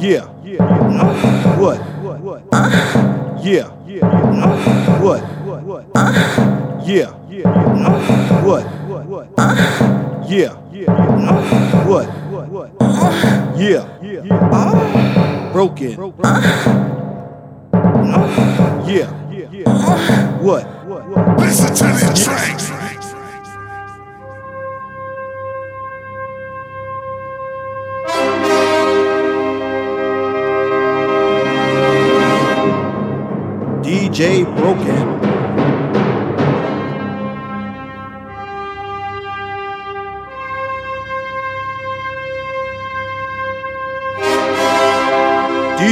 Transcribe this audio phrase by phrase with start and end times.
[0.00, 0.28] Yeah.
[0.44, 1.58] Yeah.
[1.58, 1.78] What?
[2.00, 2.20] What?
[2.20, 2.42] What?
[3.44, 3.68] Yeah.
[3.86, 5.00] Yeah.
[5.02, 5.20] What?
[5.44, 5.62] What?
[5.64, 5.84] What?
[6.86, 7.12] Yeah.
[7.28, 8.42] Yeah.
[8.44, 8.64] What?
[8.64, 9.26] What?
[10.30, 10.54] Yeah.
[11.86, 12.06] What?
[12.30, 12.48] What?
[12.48, 12.70] What?
[13.60, 13.84] Yeah.
[14.00, 15.50] Yeah.
[15.52, 15.90] Broken.
[18.88, 19.10] Yeah.
[19.32, 20.38] Yeah.
[20.40, 20.64] What?
[20.86, 21.38] What?
[21.40, 22.69] Listen to this tracks.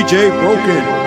[0.09, 0.98] DJ Broke N.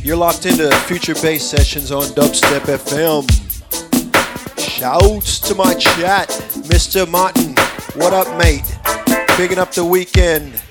[0.00, 3.28] You're locked into future bass sessions on Dubstep FM.
[4.58, 6.28] Shouts to my chat,
[6.68, 7.06] Mr.
[7.08, 7.54] Martin.
[8.00, 8.78] What up, mate?
[9.36, 10.62] Bigging up the weekend.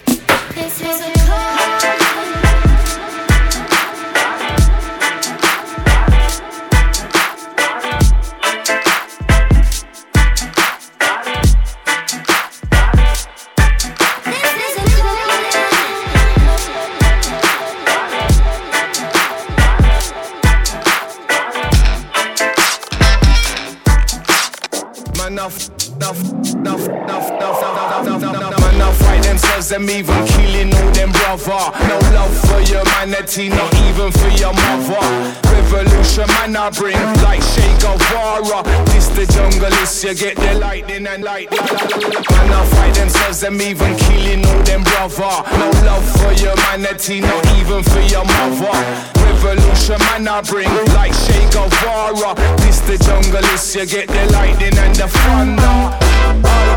[29.67, 31.59] cause I'm even killing all them brother.
[31.87, 35.03] No love for humanity, not even for your mother.
[35.51, 38.63] Revolution man I bring, like Che Guevara.
[38.91, 41.51] This the jungle, is you get the lightning and light.
[41.51, 45.35] Man I fight themselves, I'm even killing all them brother.
[45.59, 48.71] No love for humanity, not even for your mother.
[49.19, 52.35] Revolution man I bring, like Che Guevara.
[52.63, 55.97] This the jungle, is you get the lightning and the thunder.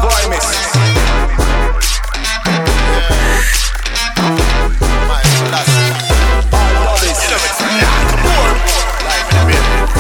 [0.02, 0.99] All right, miss
[9.50, 9.90] building.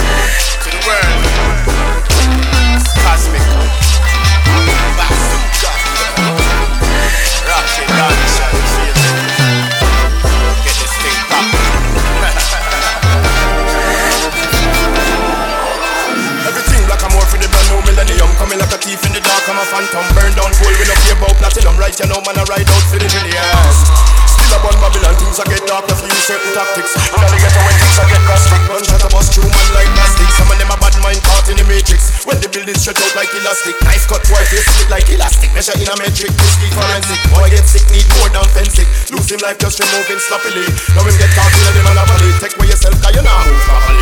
[0.62, 1.69] To the world.
[22.00, 23.78] You know man, I ride out for the millions.
[24.24, 26.96] Still bun Babylon, things I get dark If you certain tactics.
[26.96, 28.60] In the ghetto when things I get drastic.
[28.64, 31.60] Gunshot a bust through man like plastic Some of them a bad mind caught in
[31.60, 32.24] the matrix.
[32.24, 33.76] When the building stretch out like elastic.
[33.84, 35.52] Knife cut boy face split like elastic.
[35.52, 37.20] Measure in a metric, this speed forensic.
[37.30, 38.88] Boy get sick, need more than fencing.
[39.30, 40.66] Him life just removing sloppily.
[40.96, 43.99] Now him get caught in a monopoly Take away yourself, cause you not move properly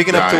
[0.00, 0.06] I.
[0.06, 0.38] Bigging up the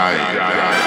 [0.00, 0.38] die.
[0.38, 0.79] die.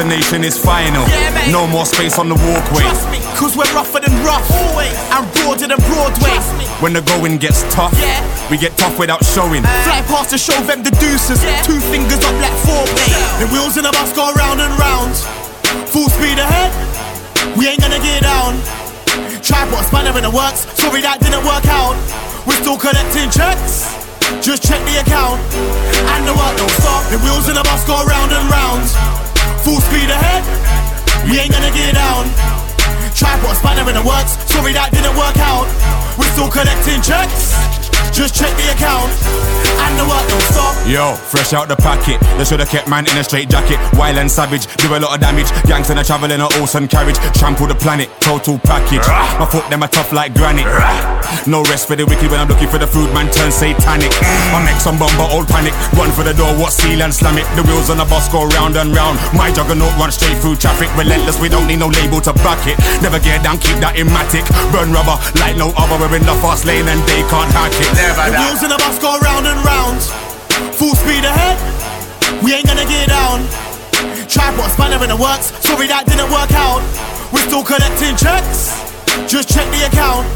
[0.00, 1.04] Destination is final.
[1.08, 1.52] Yeah.
[1.52, 2.88] No more space on the walkway.
[2.88, 4.48] Trust me, cause we're rougher than rough.
[4.48, 4.96] Always.
[5.12, 6.32] And broader than Broadway.
[6.40, 6.64] Trust me.
[6.80, 8.24] When the going gets tough, Yeah.
[8.50, 9.60] we get tough without showing.
[9.64, 9.68] Uh.
[9.84, 11.44] Fly past to show them the deuces.
[11.44, 11.60] Yeah.
[11.68, 13.12] Two fingers up like foreplay.
[13.44, 15.12] The wheels in the bus go round and round.
[15.92, 16.72] Full speed ahead.
[17.56, 18.56] We ain't gonna get down.
[19.44, 20.64] Try put a spanner in the works.
[20.80, 21.92] Sorry that didn't work out.
[22.48, 23.92] We're still collecting checks.
[24.40, 25.42] Just check the account.
[26.16, 27.04] And the work don't stop.
[27.12, 29.29] The wheels in the bus go round and round.
[29.64, 30.42] Full speed ahead.
[31.24, 32.26] We ain't gonna get down.
[33.50, 34.36] A spanner in the works.
[34.52, 35.66] Sorry that didn't work out.
[36.16, 37.39] We're still collecting checks.
[38.20, 39.08] Just check the account.
[39.80, 40.76] And the work don't stop.
[40.84, 42.20] Yo, fresh out the packet.
[42.36, 43.80] They should have kept man in a straight jacket.
[43.96, 45.48] Wild and savage, do a lot of damage.
[45.64, 47.16] Gangster and a travel in a Olsen carriage.
[47.32, 49.00] Trample the planet, total package.
[49.40, 50.68] My foot them are tough like granite.
[51.48, 54.12] No rest for the wicked when I'm looking for the food, man turn satanic.
[54.12, 54.52] Mm.
[54.52, 55.72] My neck some bomber, old panic.
[55.96, 57.48] Run for the door, what seal and slam it.
[57.56, 59.16] The wheels on the bus go round and round.
[59.32, 60.92] My juggernaut run straight through traffic.
[60.92, 62.76] Relentless, we don't need no label to back it.
[63.00, 64.44] Never get down, keep that imatic.
[64.76, 65.96] Burn rubber like no other.
[65.96, 68.09] We're in the fast lane and they can't hack it.
[68.10, 70.02] The wheels in the bus go round and round.
[70.74, 71.54] Full speed ahead.
[72.42, 73.46] We ain't gonna get down.
[74.26, 75.54] Try put a spanner in the works.
[75.62, 76.82] Sorry that didn't work out.
[77.30, 78.74] We're still collecting checks.
[79.30, 80.26] Just check the account.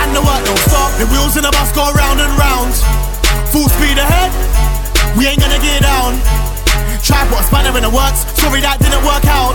[0.00, 0.88] And the work don't stop.
[0.96, 2.72] The wheels in the bus go round and round.
[3.52, 4.32] Full speed ahead.
[5.12, 6.16] We ain't gonna get down.
[7.04, 8.24] Try put a spanner in the works.
[8.40, 9.52] Sorry that didn't work out.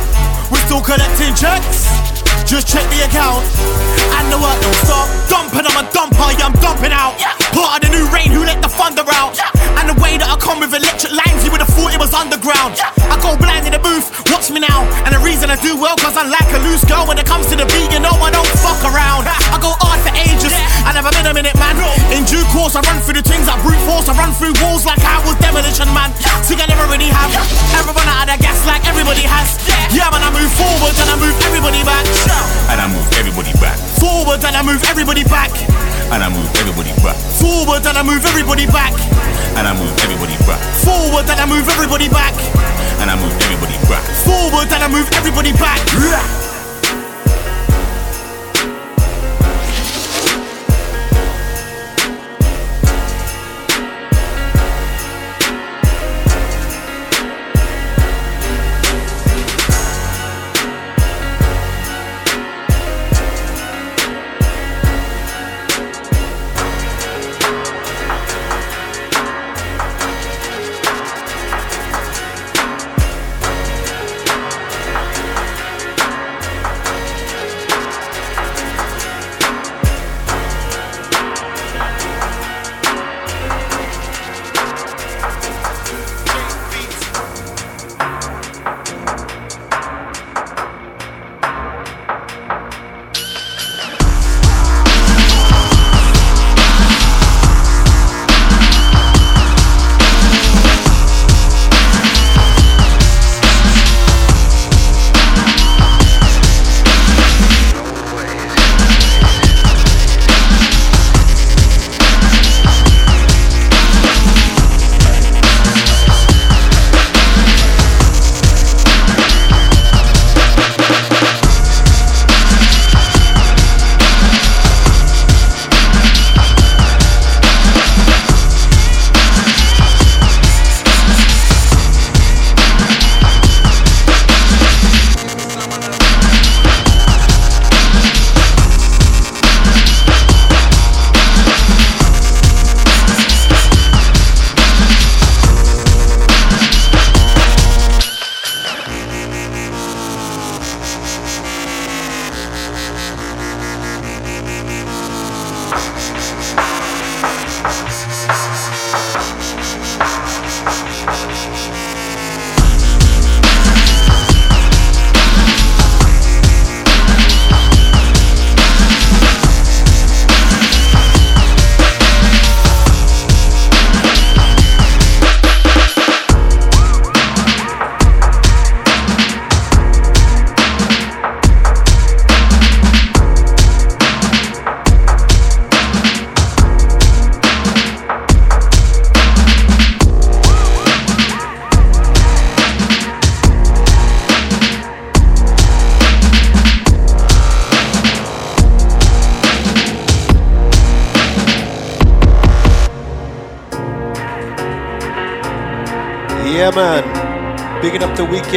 [0.54, 2.17] We're still collecting checks.
[2.46, 3.42] Just check the account.
[4.20, 5.08] And the work don't stop.
[5.32, 7.16] Dumping, I'm a dumper, yeah, I'm dumping out.
[7.56, 9.40] Part of the new rain, who let the thunder out?
[9.80, 12.14] And the way that I come with electric lines, you would have thought it was
[12.14, 12.80] underground.
[12.82, 14.84] I go blind in the booth, watch me now.
[15.06, 17.06] And the reason I do well, cause I'm like a loose girl.
[17.08, 19.28] When it comes to the beat, you know I don't fuck around.
[19.28, 20.54] I go hard for ages,
[20.88, 21.76] I never been a minute, man.
[22.16, 24.08] In due course, I run through the things I brute force.
[24.08, 26.16] I run through walls like I was demolition, man.
[26.48, 27.28] See, I never really have.
[27.76, 29.60] Ever run out of gas like everybody has.
[29.92, 32.08] Yeah, man, I move forward and I move everybody back.
[32.72, 33.76] And I move everybody back.
[34.00, 35.52] Forward and I move everybody back.
[36.08, 37.20] And I move everybody back.
[37.36, 38.96] Forward and I move everybody back.
[39.60, 40.64] And I move everybody back.
[40.88, 42.32] Forward and I move everybody back.
[43.04, 44.08] And I move everybody back.
[44.24, 46.47] Forward and I move everybody back.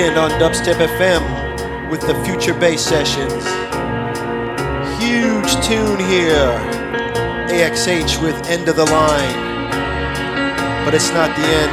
[0.01, 3.45] Weekend on Dubstep FM with the Future Bass Sessions.
[4.99, 6.57] Huge tune here.
[7.51, 9.37] AXH with End of the Line.
[10.87, 11.73] But it's not the end.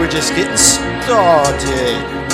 [0.00, 2.27] We're just getting started.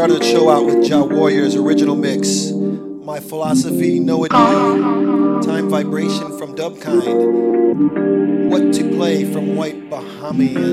[0.00, 2.52] Started the show out with Ja Warrior's original mix.
[2.52, 4.30] My philosophy, know it.
[4.30, 8.48] Time vibration from Dubkind.
[8.48, 10.72] What to play from White Bahamian.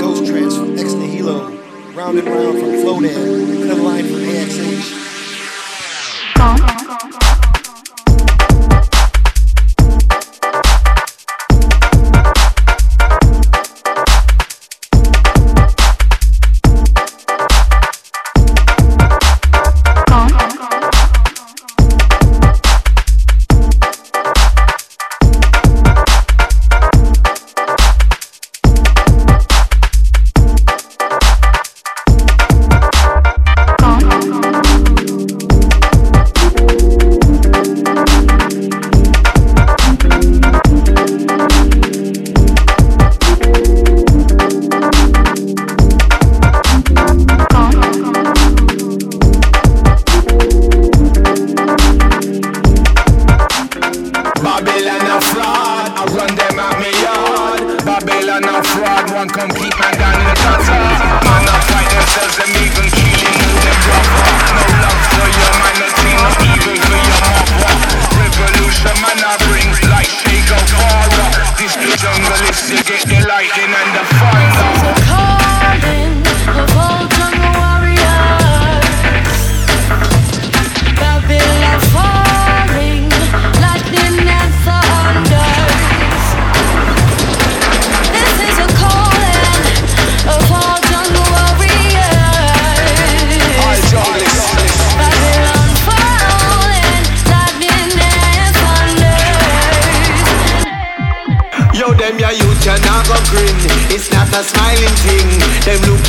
[0.00, 1.56] Ghost Trance from Ex Nihilo.
[1.92, 3.60] Round and Round from Flowdan.
[3.62, 5.04] And the line from AXH.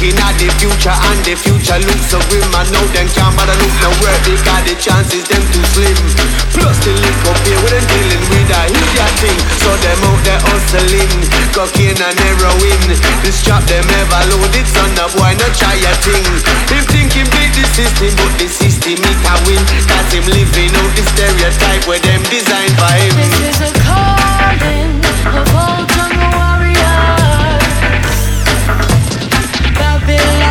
[0.06, 2.46] Looking at the future and the future looks so grim.
[2.54, 4.18] I know them can't bother look nowhere.
[4.22, 5.98] They got the chances, them too slim.
[6.54, 9.40] Plus the link up here with them dealing with a idiot thing.
[9.66, 11.10] So them out there hustling,
[11.58, 12.82] cocaine and heroin.
[13.26, 16.26] This trap them ever loaded, son of boy, not try a thing.
[16.70, 19.64] Him thinking beat the system, but the system he can win.
[19.90, 23.14] That's him living out the stereotype where them designed for him.
[23.18, 25.02] This is a calling
[25.34, 26.15] of all jungle
[30.06, 30.45] Babylon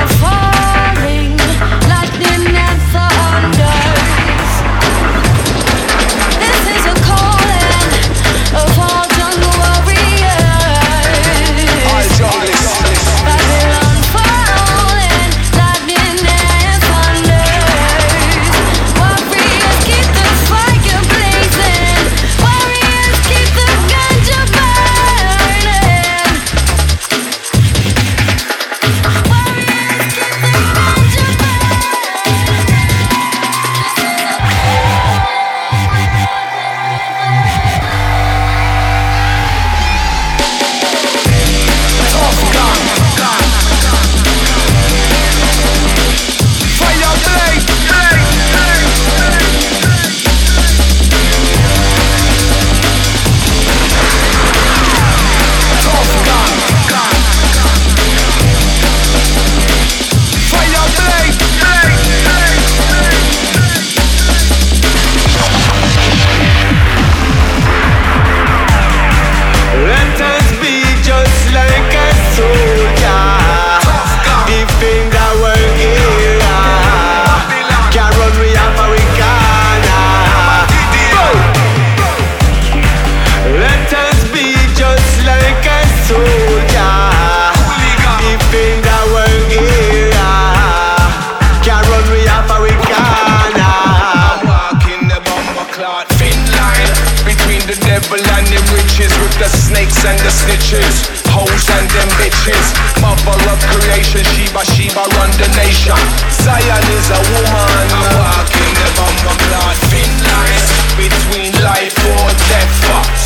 [100.04, 102.66] and the snitches, hoes and them bitches.
[103.00, 105.96] Mother of creation, Sheba Sheba run the nation.
[106.44, 107.86] Zion is a woman.
[107.88, 110.64] I'm walking the bomber clot thin line
[111.00, 112.74] between life or death.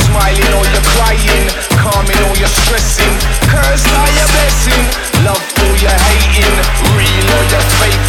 [0.07, 1.47] Smiling or you're crying,
[1.83, 3.15] calming or you're stressing.
[3.51, 4.85] Curse or you're blessing,
[5.27, 6.57] love or you're hating,
[6.95, 8.08] real or you're faking.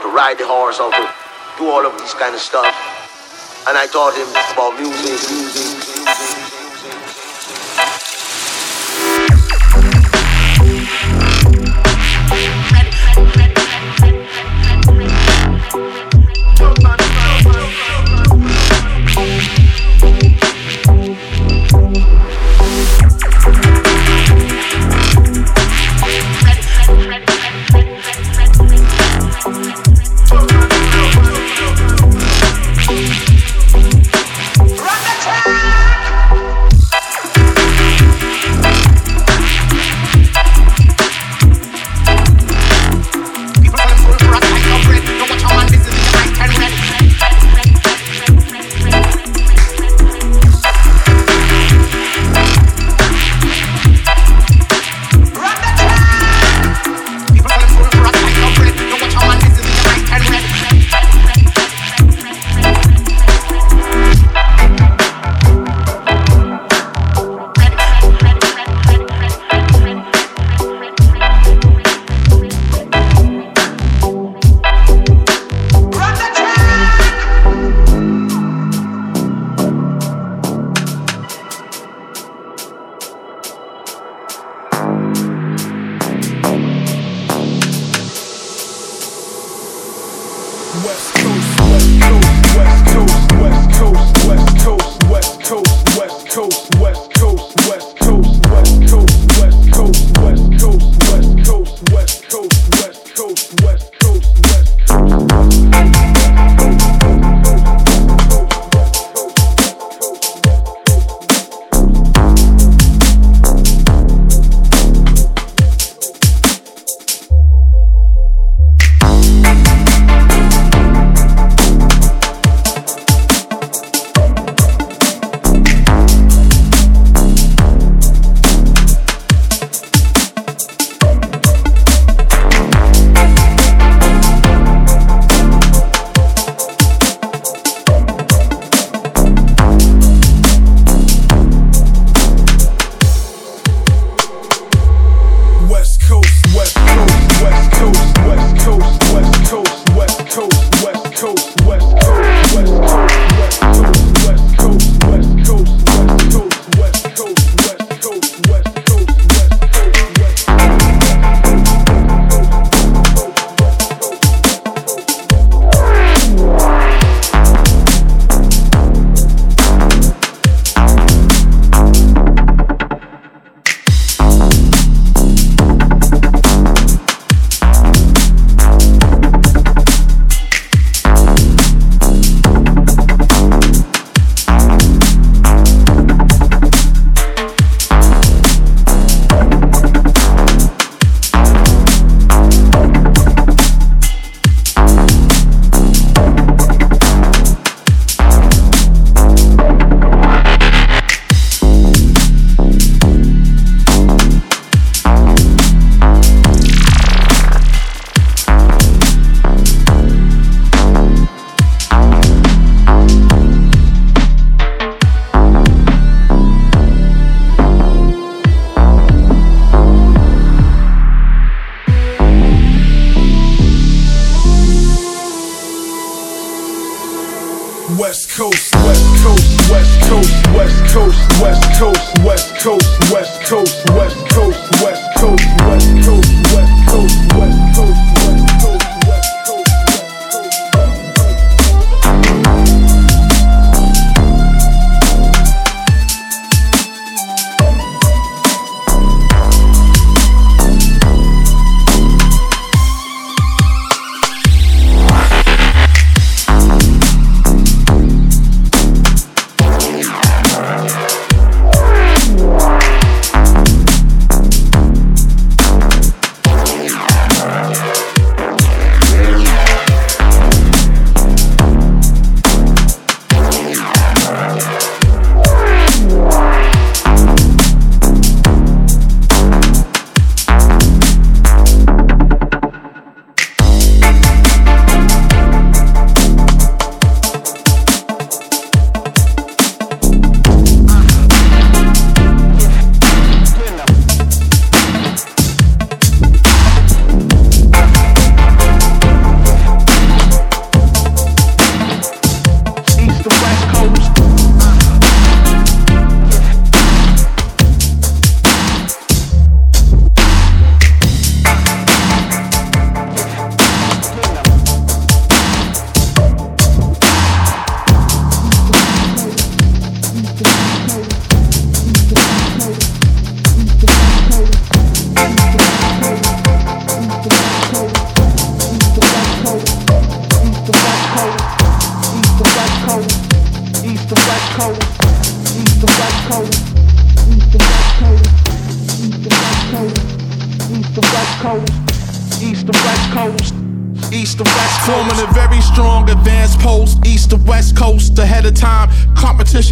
[0.00, 1.08] to ride the horse or to
[1.58, 2.66] do all of this kind of stuff.
[3.68, 6.47] And I taught him about music, music, music.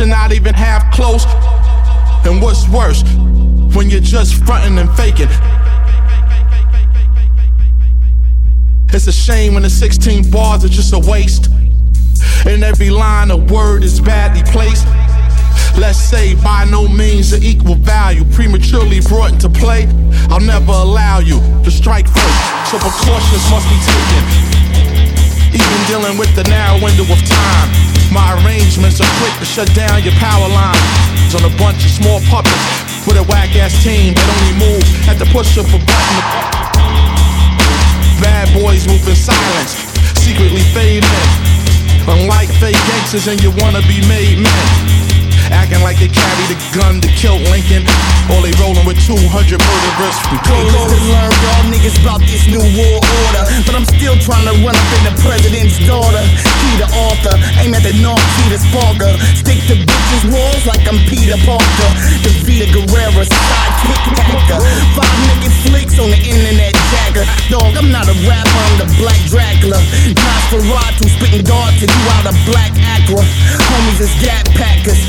[0.07, 1.25] Competition not even half close.
[2.25, 3.03] And what's worse,
[3.75, 5.29] when you're just fronting and faking.
[8.93, 11.49] It's a shame when the 16 bars are just a waste.
[12.47, 14.87] And every line of word is badly placed.
[15.77, 19.87] Let's say by no means of equal value, prematurely brought into play.
[20.31, 24.23] I'll never allow you to strike first, so precautions must be taken.
[25.53, 27.86] Even dealing with the narrow window of time,
[28.17, 31.37] my arrangements are quick to shut down your power lines.
[31.37, 32.64] On a bunch of small puppets
[33.05, 36.25] with a whack ass team that only move at the push of a button.
[38.25, 39.77] Bad boys move in silence,
[40.17, 41.29] secretly fade in.
[42.09, 45.06] Unlike fake gangsters and you wanna be made men.
[45.53, 47.87] Acting like they carry the gun to kill Lincoln.
[48.33, 50.17] Or they rolling with 200 murderers
[50.51, 53.45] Goal is to learn y'all niggas about this new war order.
[53.63, 56.23] But I'm still trying to run up in the president's daughter.
[56.67, 59.13] He the author, aim at the North to Sparker.
[59.39, 61.91] Stick to bitches' walls like I'm Peter Parker.
[62.27, 64.61] The Vita Guerrera, sidekick hacker.
[64.95, 67.25] Five nigga flicks on the internet jacker.
[67.51, 69.79] Dog, I'm not a rapper, I'm the Black Dracula.
[70.15, 73.23] Nosferatu spitting darts to you out of black aqua.
[73.23, 75.01] Homies is gap packers,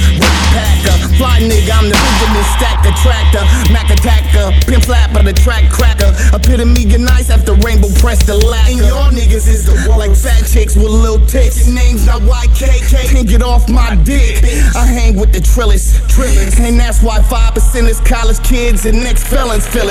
[0.54, 0.96] packer.
[1.18, 3.44] Fly nigga, I'm the Benjamin Stacker tractor.
[3.74, 6.14] Mac attacker, pin flapper, the track cracker.
[6.34, 8.72] Epitome get nice after rainbow press the lacquer.
[8.72, 10.00] And y'all niggas is the one.
[10.00, 11.68] Like fat chicks with little tits.
[11.68, 13.12] Your name's not YKK.
[13.12, 14.44] Can't get off my dick.
[14.76, 16.00] I hang with the trillers.
[16.08, 16.60] trillers.
[16.60, 19.90] And that's why 5% is college kids and next felons feel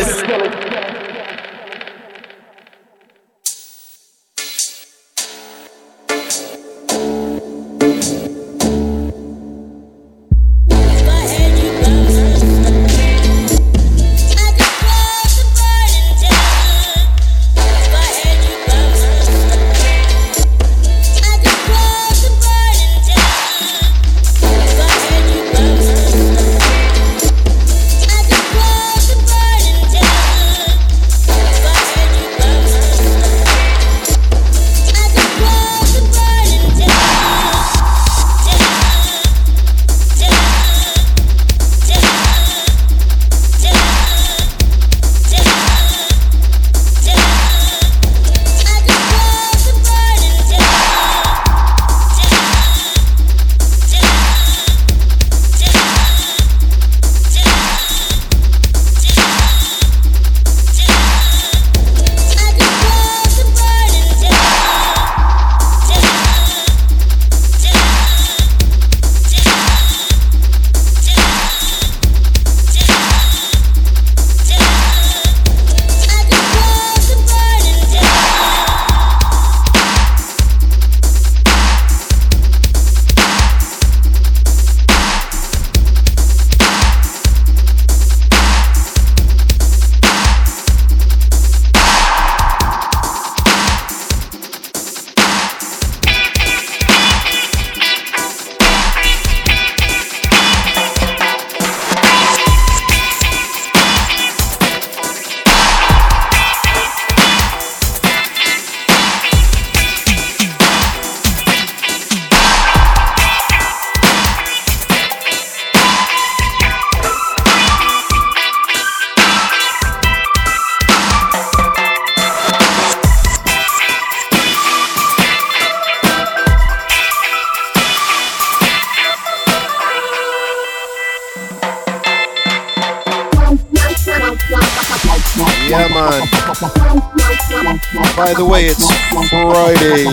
[138.56, 138.88] way, it's
[139.30, 140.06] Friday.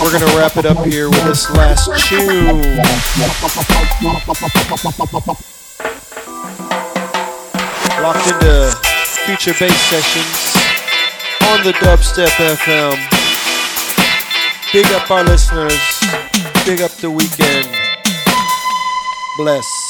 [0.00, 2.60] We're gonna wrap it up here with this last tune.
[8.02, 8.76] Locked into
[9.26, 10.56] future bass sessions
[11.50, 12.98] on the Dubstep FM.
[14.72, 15.78] Big up our listeners.
[16.64, 17.68] Big up the weekend.
[19.36, 19.89] Bless.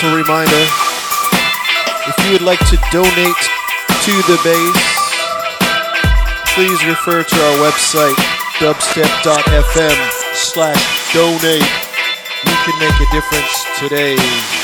[0.00, 0.64] Gentle reminder
[2.06, 3.42] if you would like to donate
[4.02, 4.88] to the base,
[6.54, 8.14] please refer to our website
[8.58, 11.62] dubstep.fm slash donate.
[12.44, 14.57] You can make a difference today.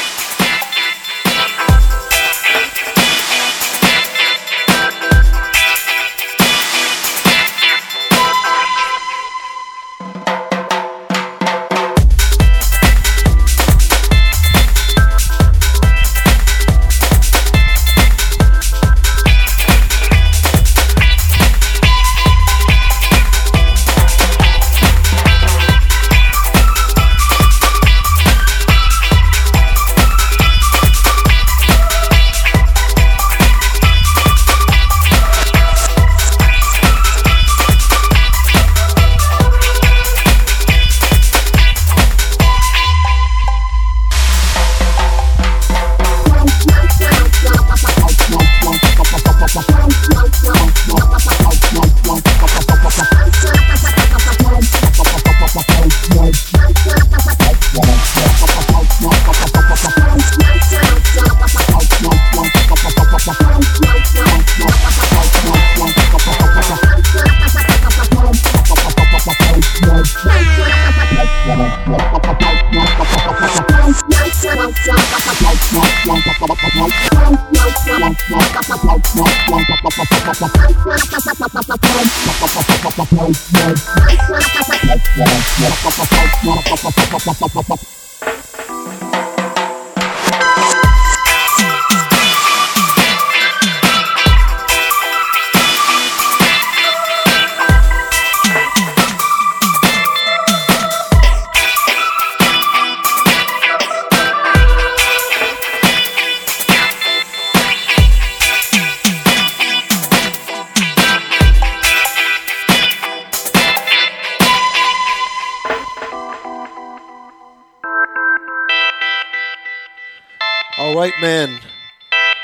[120.95, 121.59] Right, man.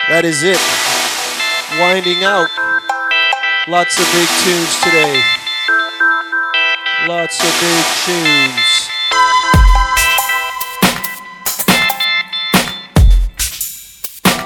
[0.09, 0.59] That is it.
[1.79, 2.51] Winding out.
[3.69, 5.23] Lots of big tunes today.
[7.07, 8.91] Lots of big tunes.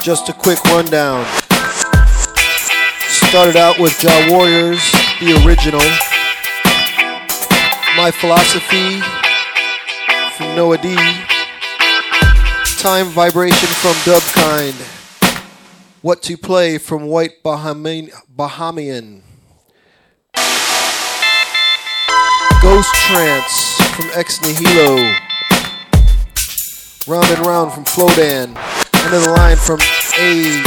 [0.05, 1.25] Just a quick rundown.
[3.09, 4.85] Started out with Jaw Warriors,
[5.19, 5.81] the original.
[7.97, 9.01] My Philosophy
[10.37, 10.95] from Noah D.
[12.85, 14.77] Time Vibration from Dubkind.
[16.03, 18.11] What to Play from White Bahamian.
[18.37, 19.23] Bahamian.
[22.61, 24.97] Ghost Trance from Ex Nihilo.
[27.09, 28.53] Round and Round from Flodan.
[29.11, 29.79] The line from
[30.21, 30.61] A8XH.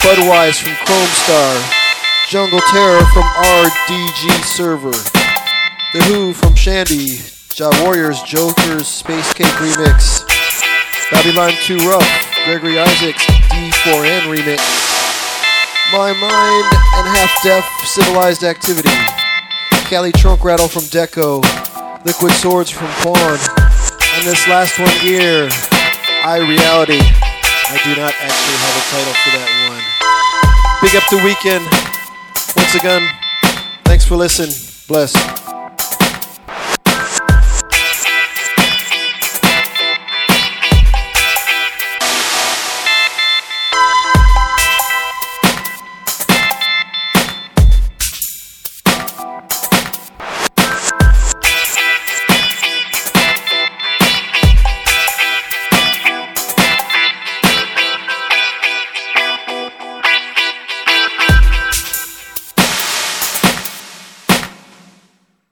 [0.00, 1.54] Budwise from Chrome Star.
[2.28, 4.90] Jungle Terror from RDG Server.
[5.92, 7.41] The Who from Shandy.
[7.58, 10.24] Ja Warriors Joker's Space Cake Remix.
[11.10, 12.08] Babylon 2 Rough.
[12.46, 14.60] Gregory Isaacs D4N Remix.
[15.92, 18.96] My Mind and Half Deaf Civilized Activity.
[19.84, 21.42] Cali Trunk Rattle from Deco.
[22.06, 23.38] Liquid Swords from Pawn.
[24.14, 25.48] And this last one here,
[26.24, 27.00] I Reality.
[27.00, 29.82] I do not actually have a title for that one.
[30.80, 31.64] Big up the weekend.
[32.56, 33.02] Once again,
[33.84, 34.54] thanks for listening.
[34.88, 35.41] Bless.